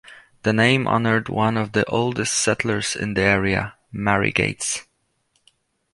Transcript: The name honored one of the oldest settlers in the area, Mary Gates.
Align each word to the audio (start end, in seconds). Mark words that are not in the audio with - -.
The 0.41 0.51
name 0.51 0.87
honored 0.87 1.29
one 1.29 1.57
of 1.57 1.73
the 1.73 1.85
oldest 1.85 2.33
settlers 2.33 2.95
in 2.95 3.13
the 3.13 3.21
area, 3.21 3.75
Mary 3.91 4.31
Gates. 4.31 4.87